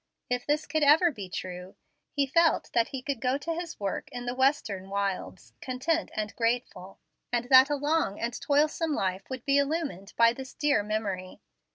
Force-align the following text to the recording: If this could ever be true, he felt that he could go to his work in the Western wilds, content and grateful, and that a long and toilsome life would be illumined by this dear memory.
If 0.31 0.47
this 0.47 0.65
could 0.65 0.81
ever 0.81 1.11
be 1.11 1.29
true, 1.29 1.75
he 2.09 2.25
felt 2.25 2.71
that 2.73 2.87
he 2.87 3.03
could 3.03 3.21
go 3.21 3.37
to 3.37 3.53
his 3.53 3.79
work 3.79 4.09
in 4.11 4.25
the 4.25 4.33
Western 4.33 4.89
wilds, 4.89 5.53
content 5.61 6.09
and 6.15 6.35
grateful, 6.35 6.97
and 7.31 7.45
that 7.49 7.69
a 7.69 7.75
long 7.75 8.19
and 8.19 8.33
toilsome 8.41 8.95
life 8.95 9.29
would 9.29 9.45
be 9.45 9.59
illumined 9.59 10.13
by 10.17 10.33
this 10.33 10.55
dear 10.55 10.81
memory. 10.81 11.39